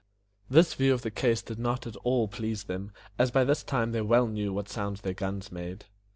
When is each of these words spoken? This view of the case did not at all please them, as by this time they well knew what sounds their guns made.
This 0.49 0.73
view 0.73 0.95
of 0.95 1.03
the 1.03 1.11
case 1.11 1.43
did 1.43 1.59
not 1.59 1.85
at 1.85 1.95
all 1.97 2.27
please 2.27 2.63
them, 2.63 2.91
as 3.19 3.29
by 3.29 3.43
this 3.43 3.61
time 3.61 3.91
they 3.91 4.01
well 4.01 4.25
knew 4.25 4.51
what 4.51 4.67
sounds 4.67 5.01
their 5.01 5.13
guns 5.13 5.51
made. 5.51 5.85